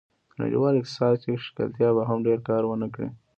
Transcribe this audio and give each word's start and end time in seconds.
د 0.31 0.33
نړیوال 0.41 0.73
اقتصاد 0.77 1.15
کې 1.25 1.41
ښکېلتیا 1.43 1.89
به 1.95 2.03
هم 2.09 2.19
ډېر 2.27 2.39
کار 2.47 2.61
و 2.65 2.73
نه 2.81 2.87
کړي. 2.93 3.09